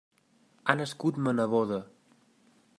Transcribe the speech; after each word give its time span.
Ha 0.67 0.75
nascut 0.79 1.19
ma 1.27 1.33
neboda. 1.41 1.81